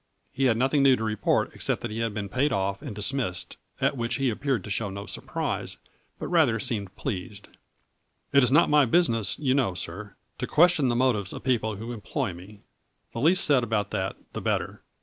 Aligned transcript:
He 0.33 0.45
had 0.45 0.57
nothing 0.57 0.81
new 0.81 0.95
to 0.95 1.03
report 1.03 1.51
except 1.53 1.81
that 1.81 1.91
he 1.91 1.99
had 1.99 2.11
been 2.11 2.27
paid 2.27 2.51
off 2.51 2.81
and 2.81 2.95
dismissed, 2.95 3.57
at 3.79 3.95
which 3.95 4.15
he 4.15 4.31
appeared 4.31 4.63
to 4.63 4.71
show 4.71 4.89
no 4.89 5.05
surprise, 5.05 5.77
but 6.17 6.25
rather 6.27 6.59
seemed 6.59 6.95
pleased." 6.95 7.49
It 8.33 8.41
is 8.43 8.51
not 8.51 8.67
my 8.67 8.85
business 8.85 9.37
you 9.37 9.53
know, 9.53 9.75
sir, 9.75 10.15
to 10.39 10.47
question 10.47 10.89
the 10.89 10.95
motives 10.95 11.33
of 11.33 11.43
people 11.43 11.75
who 11.75 11.91
employ 11.93 12.33
me. 12.33 12.61
The 13.13 13.21
least 13.21 13.43
said 13.43 13.63
about 13.63 13.91
that 13.91 14.15
the 14.33 14.41
better. 14.41 14.81